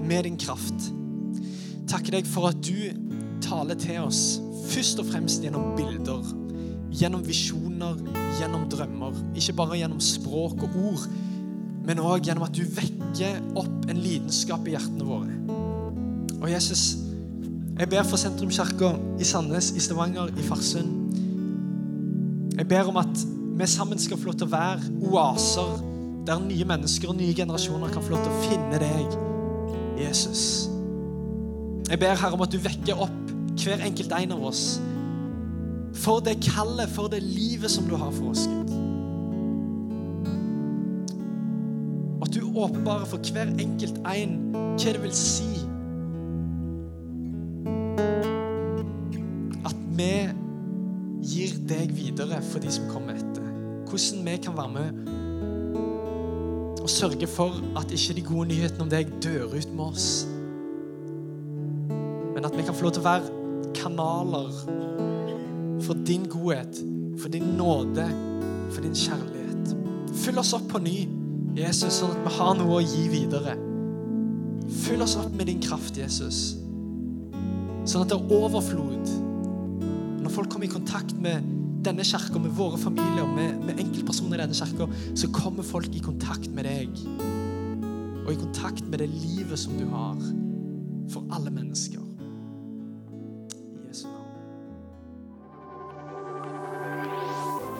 [0.08, 0.92] med din kraft.
[1.90, 2.92] Takker deg for at du
[3.42, 6.22] taler til oss først og fremst gjennom bilder,
[6.94, 7.98] gjennom visjoner,
[8.38, 9.18] gjennom drømmer.
[9.36, 11.06] Ikke bare gjennom språk og ord,
[11.86, 15.36] men òg gjennom at du vekker opp en lidenskap i hjertene våre.
[16.42, 16.96] Og Jesus,
[17.78, 20.98] jeg ber for Sentrumskirka i Sandnes, i Stavanger, i Farsund.
[22.58, 23.24] Jeg ber om at
[23.58, 25.80] vi sammen skal få lov til å være oaser
[26.26, 29.16] der nye mennesker og nye generasjoner kan få lov til å finne deg,
[29.98, 30.71] Jesus.
[31.92, 34.80] Jeg ber Herre om at du vekker opp hver enkelt en av oss
[36.00, 38.70] for det kallet, for det livet som du har for oss, Gud.
[42.24, 45.52] At du åpenbarer for hver enkelt en hva det vil si
[49.68, 50.12] at vi
[51.28, 53.44] gir deg videre for de som kommer etter.
[53.84, 54.88] Hvordan vi kan være med
[56.80, 60.31] og sørge for at ikke de gode nyhetene om deg dør ut med oss.
[62.42, 64.48] Men at vi kan få lov til å være kanaler
[65.86, 66.80] for din godhet,
[67.22, 68.02] for din nåde,
[68.74, 69.70] for din kjærlighet.
[70.24, 71.04] Fyll oss opp på ny,
[71.54, 73.54] Jesus, sånn at vi har noe å gi videre.
[74.82, 76.56] Fyll oss opp med din kraft, Jesus,
[77.86, 79.14] sånn at det er overflod.
[80.26, 81.46] Når folk kommer i kontakt med
[81.86, 86.02] denne kirka, med våre familier, med, med enkeltpersoner i denne kirka, så kommer folk i
[86.02, 87.06] kontakt med deg.
[88.26, 90.18] Og i kontakt med det livet som du har
[91.06, 92.11] for alle mennesker.